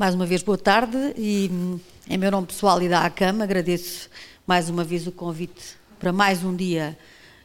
[0.00, 1.50] Mais uma vez, boa tarde e
[2.08, 4.08] em meu nome pessoal e da ACAM agradeço
[4.46, 6.96] mais uma vez o convite para mais um dia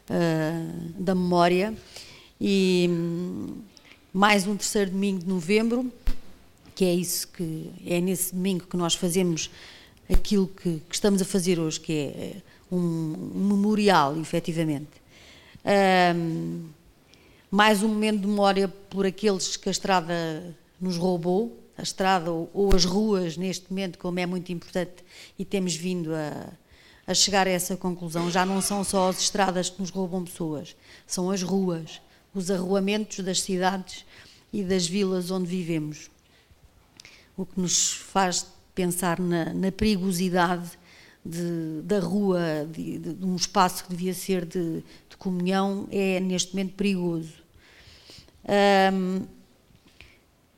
[0.08, 1.74] uh, da memória
[2.40, 3.58] e um,
[4.10, 5.92] mais um terceiro domingo de novembro,
[6.74, 9.50] que é isso que é nesse domingo que nós fazemos
[10.10, 12.36] aquilo que, que estamos a fazer hoje, que é
[12.72, 12.78] um,
[13.34, 14.88] um memorial, efetivamente.
[16.16, 16.70] Um,
[17.50, 22.50] mais um momento de memória por aqueles que a estrada nos roubou, a estrada ou,
[22.52, 25.04] ou, as ruas, neste momento, como é muito importante,
[25.38, 26.52] e temos vindo a,
[27.06, 30.76] a chegar a essa conclusão, já não são só as estradas que nos roubam pessoas,
[31.06, 32.00] são as ruas,
[32.34, 34.04] os arruamentos das cidades
[34.52, 36.10] e das vilas onde vivemos.
[37.36, 40.70] O que nos faz pensar na, na perigosidade
[41.24, 44.82] de, da rua, de, de, de, um espaço que devia ser de,
[45.18, 47.32] comunhão, é neste momento perigoso.
[48.92, 49.22] Um,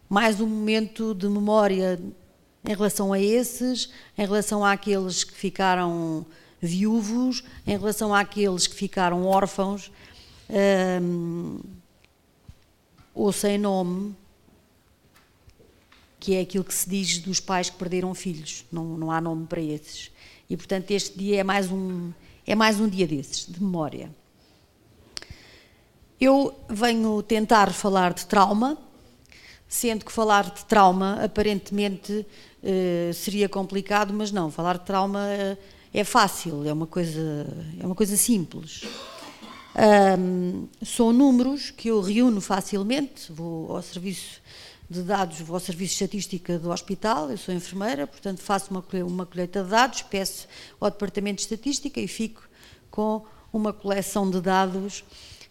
[0.08, 2.00] mais um momento de memória
[2.64, 6.24] em relação a esses, em relação àqueles que ficaram
[6.60, 9.92] viúvos, em relação àqueles que ficaram órfãos
[13.14, 14.14] ou sem nome,
[16.18, 19.46] que é aquilo que se diz dos pais que perderam filhos, não, não há nome
[19.46, 20.10] para esses.
[20.48, 22.12] E portanto este dia é mais um,
[22.46, 24.10] é mais um dia desses, de memória.
[26.20, 28.76] Eu venho tentar falar de trauma,
[29.68, 32.26] sendo que falar de trauma aparentemente
[32.62, 35.56] eh, seria complicado, mas não, falar de trauma eh,
[35.92, 37.46] é fácil, é uma coisa,
[37.78, 38.82] é uma coisa simples.
[40.18, 44.40] Um, são números que eu reúno facilmente, vou ao serviço
[44.90, 48.84] de dados, vou ao serviço de estatística do hospital, eu sou enfermeira, portanto faço uma,
[49.04, 50.48] uma colheita de dados, peço
[50.80, 52.42] ao departamento de estatística e fico
[52.90, 55.04] com uma coleção de dados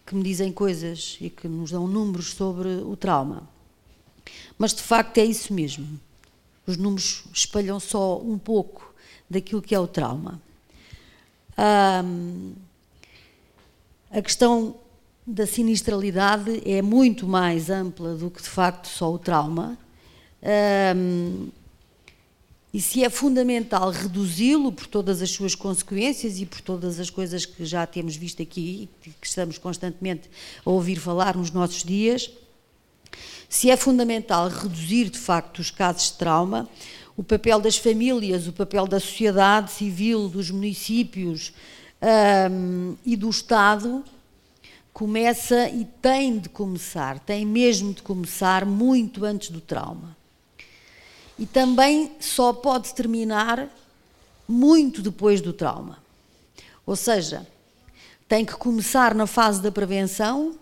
[0.05, 3.56] que me dizem coisas e que nos dão números sobre o trauma.
[4.57, 5.99] Mas de facto é isso mesmo.
[6.65, 8.93] Os números espalham só um pouco
[9.29, 10.41] daquilo que é o trauma.
[11.57, 12.53] Um,
[14.11, 14.75] a questão
[15.25, 19.77] da sinistralidade é muito mais ampla do que de facto só o trauma.
[20.95, 21.49] Um,
[22.73, 27.45] e se é fundamental reduzi-lo por todas as suas consequências e por todas as coisas
[27.45, 30.29] que já temos visto aqui e que estamos constantemente
[30.65, 32.29] a ouvir falar nos nossos dias,
[33.49, 36.67] se é fundamental reduzir de facto os casos de trauma,
[37.15, 41.53] o papel das famílias, o papel da sociedade civil, dos municípios
[42.51, 44.03] um, e do Estado
[44.93, 50.17] começa e tem de começar, tem mesmo de começar muito antes do trauma.
[51.37, 53.69] E também só pode terminar
[54.47, 55.99] muito depois do trauma.
[56.85, 57.45] Ou seja,
[58.27, 60.55] tem que começar na fase da prevenção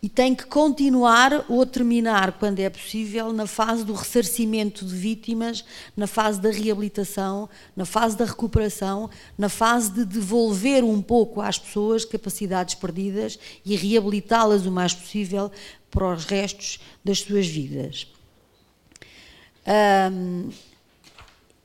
[0.00, 5.64] e tem que continuar ou terminar, quando é possível, na fase do ressarcimento de vítimas,
[5.96, 11.58] na fase da reabilitação, na fase da recuperação, na fase de devolver um pouco às
[11.58, 15.50] pessoas capacidades perdidas e reabilitá-las o mais possível
[15.90, 18.06] para os restos das suas vidas.
[20.12, 20.50] Um,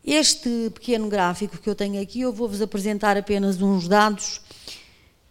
[0.03, 4.41] este pequeno gráfico que eu tenho aqui, eu vou-vos apresentar apenas uns dados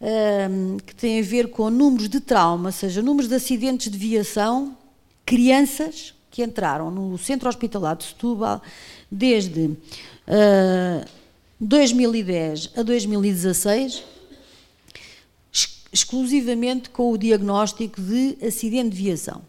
[0.03, 3.97] um, que têm a ver com números de trauma, ou seja, números de acidentes de
[3.97, 4.77] viação,
[5.25, 8.61] crianças que entraram no centro hospitalar de Setúbal
[9.09, 11.05] desde uh,
[11.59, 14.03] 2010 a 2016,
[15.91, 19.41] exclusivamente com o diagnóstico de acidente de viação.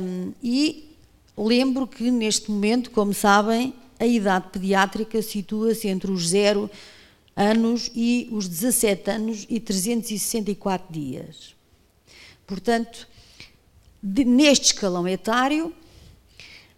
[0.00, 0.88] Um, e
[1.38, 6.68] Lembro que neste momento, como sabem, a idade pediátrica situa-se entre os 0
[7.38, 11.54] anos e os 17 anos e 364 dias.
[12.44, 13.06] Portanto,
[14.02, 15.72] neste escalão etário,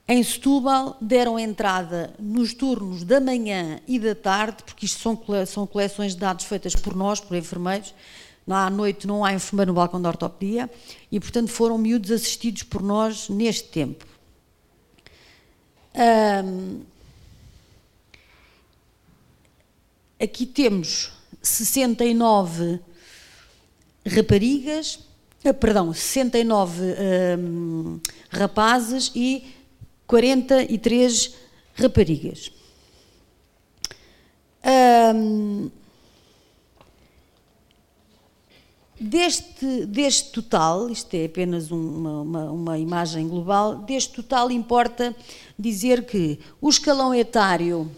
[0.07, 5.67] em Setúbal deram entrada nos turnos da manhã e da tarde, porque isto são, são
[5.67, 7.95] coleções de dados feitas por nós, por enfermeiros,
[8.47, 10.69] à noite não há enfermeiro no balcão da ortopedia,
[11.11, 14.05] e portanto foram miúdos assistidos por nós neste tempo.
[15.95, 16.81] Um,
[20.21, 21.11] aqui temos
[21.43, 22.79] 69
[24.07, 25.01] raparigas,
[25.45, 26.83] ah, perdão, 69
[27.39, 29.45] um, rapazes e
[30.07, 31.35] 43
[31.75, 32.53] raparigas.
[35.15, 35.71] Um,
[39.03, 45.17] Deste, deste total, isto é apenas uma, uma, uma, imagem global, deste total importa
[45.59, 47.91] dizer que o escalão etário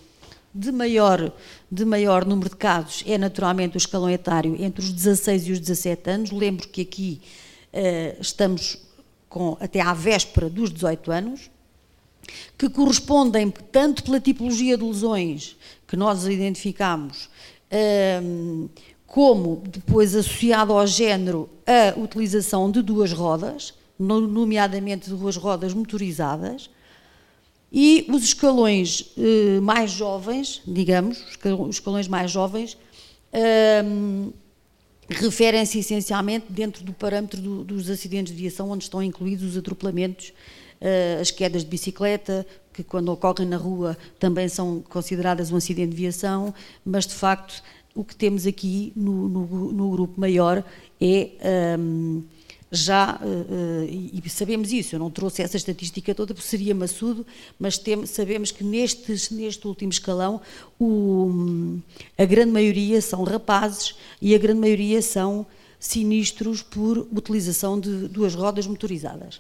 [0.55, 1.33] de maior,
[1.71, 5.61] de maior número de casos é naturalmente o escalão etário entre os 16 e os
[5.61, 6.31] 17 anos.
[6.31, 7.21] Lembro que aqui
[7.73, 8.79] uh, estamos
[9.29, 11.51] com, até à véspera dos 18 anos,
[12.57, 15.57] que correspondem tanto pela tipologia de lesões
[15.89, 17.29] que nós identificamos,
[18.23, 18.69] um,
[19.07, 26.71] como depois associado ao género a utilização de duas rodas, nomeadamente de duas rodas motorizadas,
[27.73, 31.25] e os escalões eh, mais jovens, digamos,
[31.69, 32.77] os escalões mais jovens,
[33.85, 34.31] um,
[35.09, 40.35] referem-se essencialmente dentro do parâmetro do, dos acidentes de viação, onde estão incluídos os atropelamentos,
[40.83, 45.93] uh, as quedas de bicicleta, que quando ocorrem na rua também são consideradas um acidente
[45.93, 46.55] de viação,
[46.85, 47.63] mas de facto
[47.95, 50.63] o que temos aqui no, no, no grupo maior
[51.01, 51.79] é.
[51.79, 52.23] Um,
[52.75, 57.27] já, uh, e sabemos isso, eu não trouxe essa estatística toda porque seria maçudo,
[57.61, 60.41] mas tem, sabemos que neste, neste último escalão
[60.81, 61.79] o,
[62.17, 65.47] a grande maioria são rapazes e a grande maioria são
[65.79, 69.39] sinistros por utilização de duas rodas motorizadas.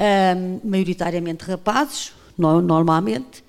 [0.00, 3.43] Um, maioritariamente rapazes, no, normalmente,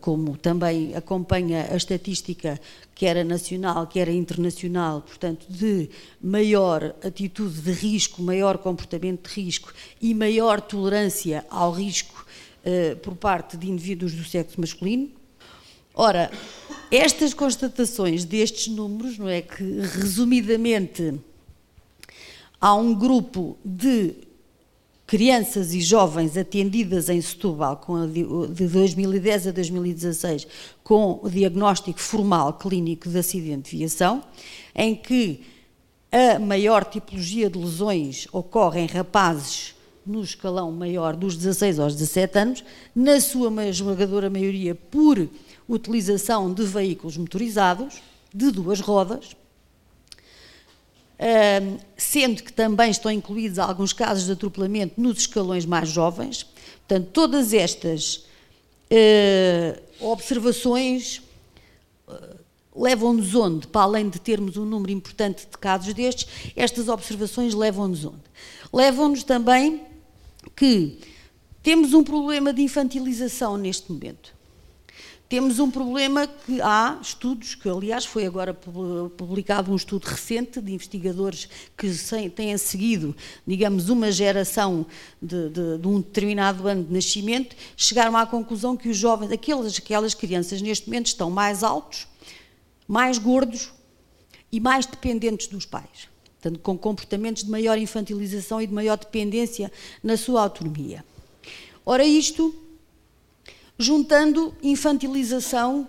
[0.00, 2.58] como também acompanha a estatística
[2.94, 5.90] que era nacional, que era internacional, portanto, de
[6.20, 12.26] maior atitude de risco, maior comportamento de risco e maior tolerância ao risco
[12.64, 15.10] uh, por parte de indivíduos do sexo masculino.
[15.94, 16.30] Ora,
[16.90, 19.62] estas constatações destes números, não é que
[19.98, 21.14] resumidamente
[22.60, 24.25] há um grupo de
[25.06, 27.80] crianças e jovens atendidas em Setúbal
[28.50, 30.46] de 2010 a 2016
[30.82, 34.24] com o diagnóstico formal clínico de acidente de viação,
[34.74, 35.42] em que
[36.10, 39.74] a maior tipologia de lesões ocorre em rapazes
[40.04, 42.64] no escalão maior dos 16 aos 17 anos,
[42.94, 45.28] na sua esmagadora maioria por
[45.68, 48.00] utilização de veículos motorizados,
[48.32, 49.36] de duas rodas,
[51.96, 56.46] sendo que também estão incluídos alguns casos de atropelamento nos escalões mais jovens.
[56.86, 58.26] Portanto, todas estas
[58.90, 61.22] uh, observações
[62.06, 62.36] uh,
[62.74, 63.66] levam-nos onde?
[63.66, 68.22] Para além de termos um número importante de casos destes, estas observações levam-nos onde?
[68.72, 69.82] Levam-nos também
[70.54, 70.98] que
[71.62, 74.35] temos um problema de infantilização neste momento.
[75.28, 80.72] Temos um problema que há estudos, que aliás foi agora publicado um estudo recente de
[80.72, 81.90] investigadores que
[82.30, 83.14] têm seguido,
[83.44, 84.86] digamos, uma geração
[85.20, 89.76] de, de, de, um determinado ano de nascimento, chegaram à conclusão que os jovens, aquelas,
[89.76, 92.06] aquelas crianças neste momento estão mais altos,
[92.86, 93.72] mais gordos
[94.52, 96.08] e mais dependentes dos pais.
[96.40, 99.72] Portanto, com comportamentos de maior infantilização e de maior dependência
[100.04, 101.04] na sua autonomia.
[101.84, 102.54] Ora, isto
[103.78, 105.88] juntando infantilização,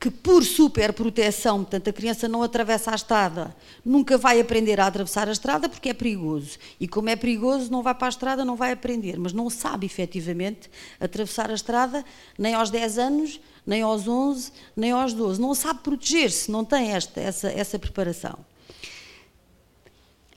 [0.00, 3.54] que por superproteção, portanto a criança não atravessa a estrada,
[3.84, 6.56] nunca vai aprender a atravessar a estrada porque é perigoso.
[6.78, 9.86] E como é perigoso, não vai para a estrada, não vai aprender, mas não sabe
[9.86, 12.04] efetivamente atravessar a estrada
[12.38, 15.40] nem aos 10 anos, nem aos 11, nem aos 12.
[15.40, 18.38] Não sabe proteger-se, não tem esta, essa, essa preparação.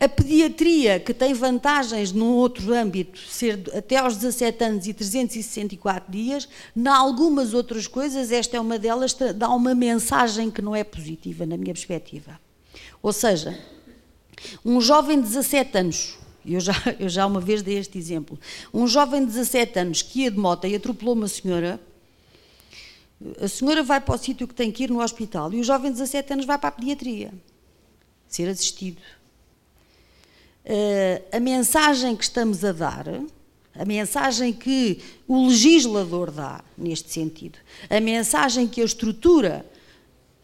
[0.01, 6.11] A pediatria, que tem vantagens num outro âmbito, ser até aos 17 anos e 364
[6.11, 10.83] dias, em algumas outras coisas, esta é uma delas, dá uma mensagem que não é
[10.83, 12.39] positiva, na minha perspectiva.
[12.99, 13.55] Ou seja,
[14.65, 18.39] um jovem de 17 anos, eu já, eu já uma vez dei este exemplo,
[18.73, 21.79] um jovem de 17 anos que ia de moto e atropelou uma senhora,
[23.39, 25.91] a senhora vai para o sítio que tem que ir no hospital e o jovem
[25.91, 27.31] de 17 anos vai para a pediatria,
[28.27, 28.99] ser assistido
[31.31, 33.07] a mensagem que estamos a dar,
[33.73, 37.57] a mensagem que o legislador dá neste sentido,
[37.89, 39.65] a mensagem que a estrutura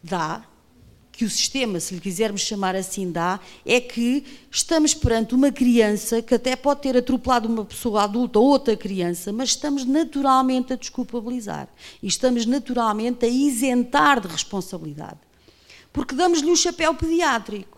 [0.02, 0.44] dá,
[1.12, 6.22] que o sistema, se lhe quisermos chamar assim, dá, é que estamos perante uma criança
[6.22, 10.76] que até pode ter atropelado uma pessoa adulta ou outra criança, mas estamos naturalmente a
[10.76, 11.68] desculpabilizar
[12.04, 15.18] e estamos naturalmente a isentar de responsabilidade.
[15.92, 17.77] Porque damos-lhe o chapéu pediátrico.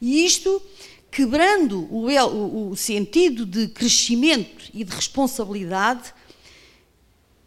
[0.00, 0.62] E isto,
[1.10, 6.14] quebrando o, o, o sentido de crescimento e de responsabilidade,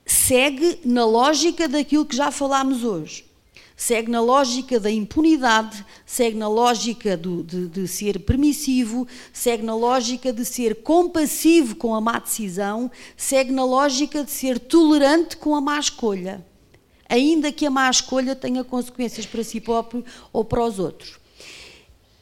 [0.06, 3.26] segue na lógica daquilo que já falámos hoje.
[3.76, 9.76] Segue na lógica da impunidade, segue na lógica do, de, de, ser permissivo, segue na
[9.76, 15.56] lógica de ser compassivo com a má decisão, segue na lógica de ser tolerante com
[15.56, 16.46] a má escolha,
[17.10, 21.23] ainda que a má escolha tenha consequências para si próprio ou para os outros.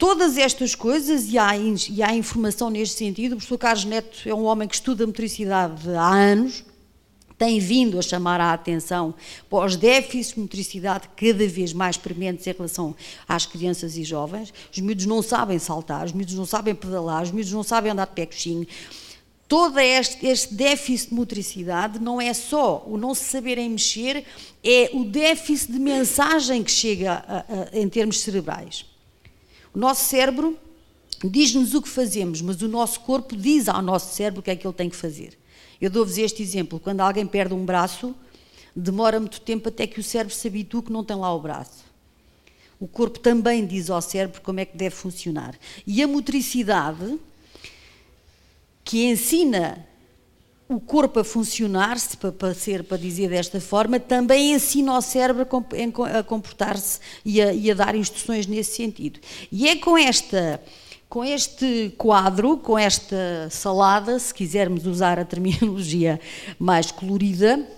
[0.02, 4.34] Todas estas coisas, e há, e há informação neste sentido, o professor Carlos Neto é
[4.34, 6.64] um homem que estuda motricidade há anos,
[7.38, 9.14] tem vindo a chamar a atenção
[9.48, 12.96] para os déficits de motricidade cada vez mais prementes em relação
[13.28, 14.52] às crianças e jovens.
[14.72, 18.08] Os miúdos não sabem saltar, os miúdos não sabem pedalar, os miúdos não sabem andar
[18.08, 18.66] de pé coxinho.
[19.46, 24.24] Todo este, este déficit de motricidade não é só o não se saberem mexer,
[24.64, 28.90] é o déficit de mensagem que chega a, a, em termos cerebrais.
[29.74, 30.58] Nosso cérebro
[31.24, 34.56] diz-nos o que fazemos, mas o nosso corpo diz ao nosso cérebro o que é
[34.56, 35.38] que ele tem que fazer.
[35.80, 38.14] Eu dou-vos este exemplo: quando alguém perde um braço,
[38.74, 41.84] demora muito tempo até que o cérebro se habitue que não tem lá o braço.
[42.78, 45.56] O corpo também diz ao cérebro como é que deve funcionar.
[45.86, 47.18] E a motricidade,
[48.84, 49.86] que ensina
[50.72, 55.46] o corpo a funcionar, se para, ser, para dizer desta forma, também ensina ao cérebro
[56.18, 59.20] a comportar-se e, e a dar instruções nesse sentido.
[59.50, 60.60] E é com esta
[61.08, 66.18] com este quadro, com esta salada, se quisermos usar a terminologia
[66.58, 67.68] mais colorida,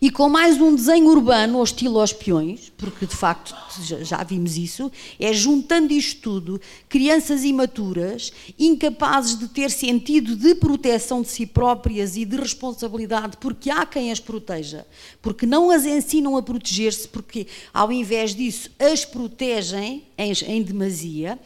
[0.00, 3.54] e com mais um desenho urbano ao estilo aos peões, porque de facto
[4.02, 11.22] já vimos isso, é juntando isto tudo, crianças imaturas, incapazes de ter sentido de proteção
[11.22, 14.86] de si próprias e de responsabilidade, porque há quem as proteja,
[15.22, 21.38] porque não as ensinam a proteger-se, porque ao invés disso as protegem em, em demasia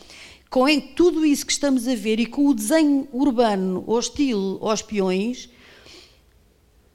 [0.49, 5.49] com tudo isso que estamos a ver e com o desenho urbano hostil aos peões,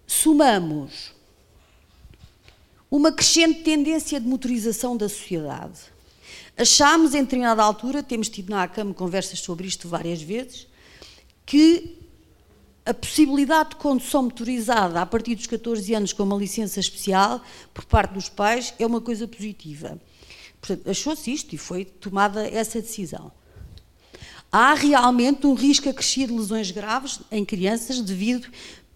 [0.05, 1.14] somamos
[2.89, 5.79] uma crescente tendência de motorização da sociedade.
[6.57, 10.67] Achámos, em determinada altura, temos tido na ACAM conversas sobre isto várias vezes,
[11.45, 11.97] que
[12.85, 17.41] a possibilidade de condução motorizada a partir dos 14 anos com uma licença especial
[17.73, 19.99] por parte dos pais é uma coisa positiva.
[20.61, 23.31] Portanto, achou-se isto e foi tomada essa decisão
[24.57, 28.47] há realmente um risco acrescido de lesões graves em crianças devido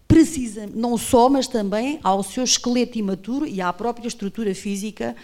[0.09, 5.15] precisa, não só, mas também ao seu esqueleto imaturo e à própria estrutura física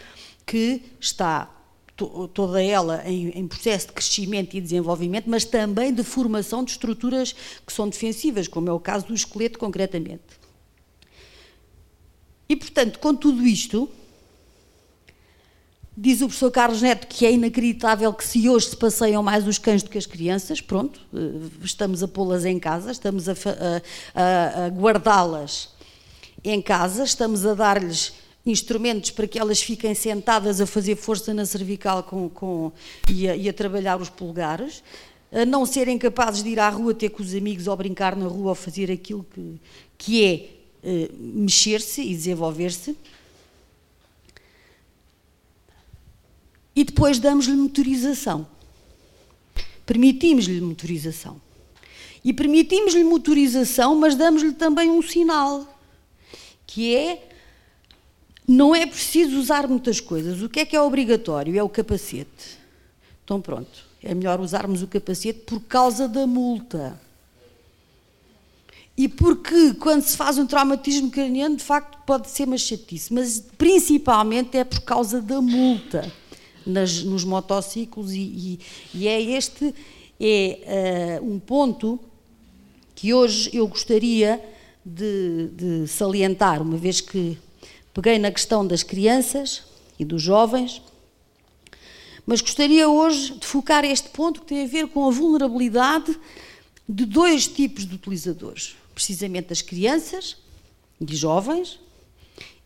[0.46, 1.52] que está
[1.96, 7.34] toda ela em, em, processo de crescimento e desenvolvimento, mas também de formação de estruturas
[7.66, 10.22] que são defensivas, como é o caso do esqueleto concretamente.
[12.48, 13.90] E, portanto, com tudo isto,
[16.06, 19.58] Diz o professor Carlos Neto que é inacreditável que se hoje se passeiam mais os
[19.58, 23.34] cães do que as crianças, pronto, eh, estamos a pô-las em casa, estamos a,
[24.14, 25.70] a, a guardá-las
[26.44, 28.14] em casa, estamos a dar-lhes
[28.46, 32.72] instrumentos para que elas fiquem sentadas a fazer força na cervical com, com,
[33.10, 34.84] e, a, e a trabalhar os polegares,
[35.32, 38.28] a não serem capazes de ir à rua ter com os amigos ou brincar na
[38.28, 39.60] rua ou fazer aquilo que,
[39.98, 40.50] que é
[40.88, 42.96] uh, mexer-se e desenvolver-se.
[46.76, 48.46] E depois damos-lhe motorização.
[49.86, 51.40] Permitimos-lhe motorização.
[52.24, 55.80] E permitimos-lhe motorização, mas damos-lhe também um sinal,
[56.68, 57.30] que é
[58.48, 60.42] não é preciso usar muitas coisas.
[60.42, 61.58] O que é que é obrigatório?
[61.58, 62.60] É o capacete.
[63.24, 67.00] Então pronto, é melhor usarmos o capacete por causa da multa.
[68.98, 73.44] E porque quando se faz um traumatismo craniano, de facto pode ser uma chatice, mas
[73.58, 76.12] principalmente é por causa da multa
[76.66, 78.60] nas, nos motociclos e, e,
[78.94, 79.74] e, é este
[80.20, 82.00] é uh, um ponto
[82.96, 84.42] que hoje eu gostaria
[84.86, 87.38] de, de salientar, uma vez que
[87.94, 89.64] peguei na questão das crianças
[90.00, 90.82] e dos jovens,
[92.26, 96.18] mas gostaria hoje de focar este ponto que tem a ver com a vulnerabilidade
[96.88, 100.38] de dois tipos de utilizadores, precisamente as crianças
[101.00, 101.80] e jovens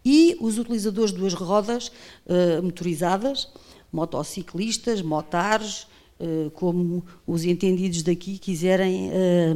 [0.03, 3.47] e os utilizadores de duas rodas uh, motorizadas,
[3.91, 5.87] motociclistas, motares,
[6.19, 9.53] eh, como os entendidos daqui quiserem eh,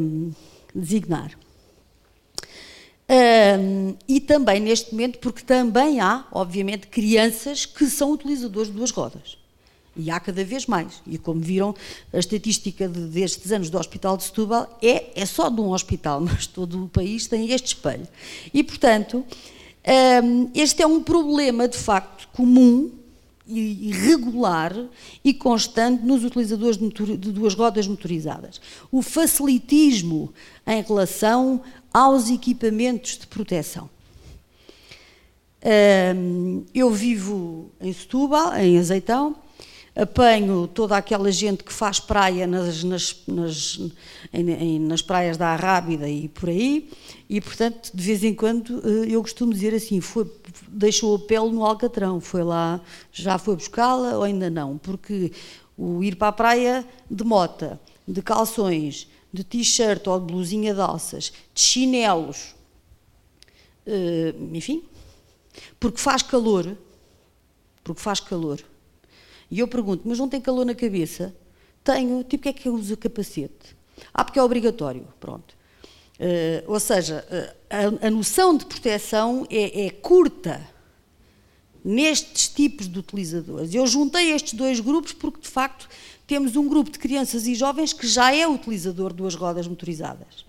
[0.73, 1.37] designar.
[4.07, 9.37] e também neste momento, porque também há, obviamente, crianças que são utilizadores de duas rodas.
[9.95, 11.01] E há cada vez mais.
[11.05, 11.75] E como viram,
[12.11, 16.21] a estatística de, destes anos do Hospital de Setúbal é, é só de um hospital,
[16.25, 18.07] mas todo o país tem este espelho.
[18.53, 19.23] E, portanto,
[20.55, 23.02] este é um problema, de facto, comum
[23.59, 24.73] e regular
[25.23, 28.59] e constante nos utilizadores de, duas rodas motorizadas.
[28.91, 30.33] O facilitismo
[30.65, 31.61] em relação
[31.93, 33.89] aos equipamentos de proteção.
[36.73, 39.35] eu vivo em Setúbal, em Azeitão,
[39.95, 43.79] apanho toda aquela gente que faz praia nas, nas, nas,
[44.33, 46.89] em, nas praias da Arrábida e por aí,
[47.29, 50.25] e portanto, de vez em quando, eh, eu costumo dizer assim: foi,
[50.67, 52.81] deixou a pele no Alcatrão, foi lá,
[53.11, 54.77] já foi buscá-la ou ainda não?
[54.77, 55.31] Porque
[55.77, 60.81] o ir para a praia de mota, de calções, de t-shirt ou de blusinha de
[60.81, 62.55] alças, de chinelos,
[63.87, 64.83] uh, enfim,
[65.79, 66.77] porque faz calor,
[67.83, 68.59] porque faz calor.
[69.49, 71.35] E eu pergunto, mas não tem calor na cabeça?
[71.83, 73.75] Tenho, tipo, que é que eu uso capacete?
[74.13, 75.55] Ah, porque é obrigatório, pronto.
[76.23, 77.55] Uh, ou seja, uh,
[78.01, 80.65] a, a, noção de proteção é, é, curta
[81.83, 83.73] nestes tipos de utilizadores.
[83.73, 85.89] Eu juntei estes dois grupos porque, de facto,
[86.25, 90.45] temos um grupo de crianças e jovens que já é utilizador de duas rodas motorizadas.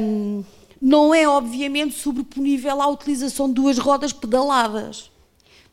[0.00, 0.42] Um,
[0.82, 5.08] não é, obviamente, sobreponível à utilização de duas rodas pedaladas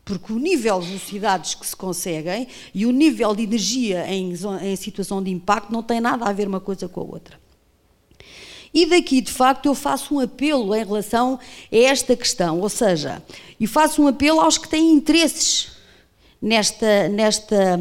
[0.04, 4.75] porque o nível de velocidades que se conseguem e o nível de energia em, em,
[4.75, 7.40] situação de impacto não tem nada a ver uma coisa com a outra.
[8.74, 11.40] E daqui, de facto, eu faço um apelo em relação
[11.72, 13.22] a esta questão, ou seja,
[13.60, 15.72] e faço um apelo aos que têm interesses
[16.42, 17.80] nesta, nesta,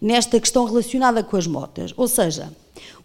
[0.00, 1.94] nesta questão relacionada com as motas.
[1.96, 2.52] Ou seja,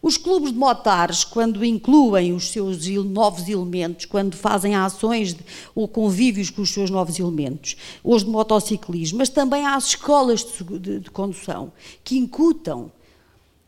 [0.02, 5.40] os clubes de motares, quando incluem os seus novos elementos, quando fazem ações de,
[5.74, 10.44] ou convívios com os seus novos elementos, os de motociclismo, mas também há as escolas
[10.44, 11.72] de, de, de condução
[12.04, 12.92] que incutam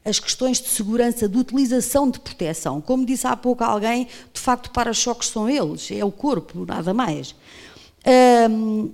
[0.03, 2.81] as questões de segurança, de utilização de proteção.
[2.81, 7.35] Como disse há pouco alguém, de facto, para-choques são eles, é o corpo, nada mais.
[8.49, 8.91] Um,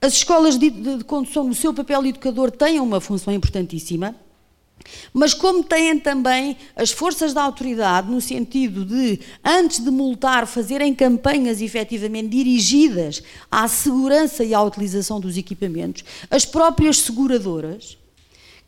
[0.00, 4.14] as escolas de, de, de, condução, no seu papel educador, têm uma função importantíssima.
[5.12, 10.92] Mas como têm também as forças da autoridade, no sentido de, antes de multar, fazerem
[10.92, 17.96] campanhas efetivamente dirigidas à segurança e à utilização dos equipamentos, as próprias seguradoras,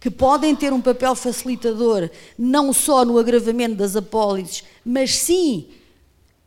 [0.04, 5.64] que podem ter um papel facilitador não só no agravamento das apólices, mas sim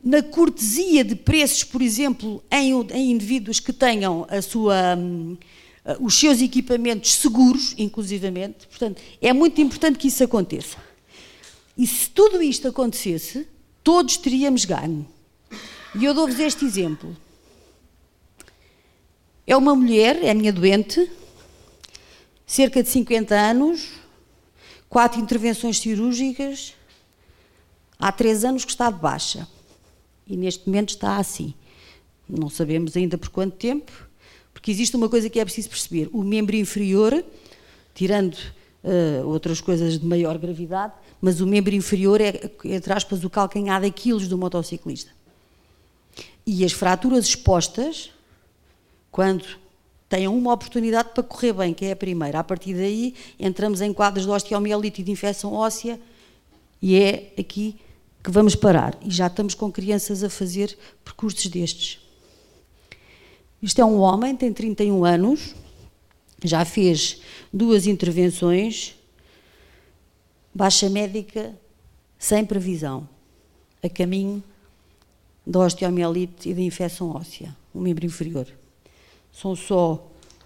[0.00, 5.36] na cortesia de preços, por exemplo, em, em indivíduos que tenham a sua hum,
[5.84, 8.68] uh, os seus equipamentos seguros, inclusivamente.
[8.68, 10.76] Portanto, é muito importante que isso aconteça.
[11.76, 13.44] E se tudo isto acontecesse,
[13.82, 15.04] todos teríamos ganho.
[15.98, 17.16] E eu dou-vos este exemplo.
[19.44, 21.10] É uma mulher, é minha doente,
[22.48, 23.90] cerca de 50 anos,
[24.88, 26.74] quatro intervenções cirúrgicas,
[27.98, 29.46] há três anos que está de baixa.
[30.26, 31.52] E neste momento está assim.
[32.26, 33.92] Não sabemos ainda por quanto tempo,
[34.52, 37.22] porque existe uma coisa que é preciso perceber: o membro inferior,
[37.94, 43.30] tirando uh, outras coisas de maior gravidade, mas o membro inferior é, entre aspas, o
[43.30, 45.10] calcanhar daquilo do motociclista.
[46.46, 48.10] E as fraturas expostas,
[49.10, 49.44] quando
[50.08, 53.92] têm uma oportunidade para correr bem, que é a primeira, a partir daí entramos em
[53.92, 56.00] quadros de osteomielite e de infecção óssea,
[56.80, 57.76] e é aqui
[58.22, 58.98] que vamos parar.
[59.02, 62.00] E já estamos com crianças a fazer percursos destes.
[63.60, 65.54] Isto é um homem, tem 31 anos,
[66.44, 67.20] já fez
[67.52, 68.94] duas intervenções,
[70.54, 71.54] baixa médica,
[72.18, 73.08] sem previsão,
[73.82, 74.42] a caminho
[75.46, 78.46] da osteomielite e da infecção óssea, o membro inferior.
[79.40, 80.04] São só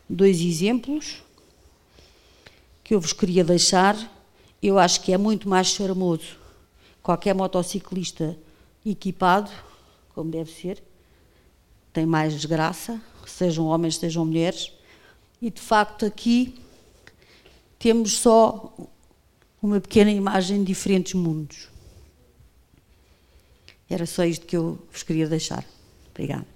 [0.08, 1.22] dois exemplos
[2.84, 3.96] que eu vos queria deixar.
[4.62, 6.36] Eu acho que é muito mais charmoso
[7.02, 8.38] qualquer motociclista
[8.84, 9.50] equipado,
[10.14, 10.82] como deve ser,
[11.92, 14.72] tem mais desgraça, sejam homens, sejam mulheres,
[15.40, 16.60] e de facto aqui
[17.78, 18.72] temos só
[19.60, 21.68] uma pequena imagem de diferentes mundos.
[23.88, 25.64] Era só isto que eu vos queria deixar.
[26.10, 26.46] Obrigada.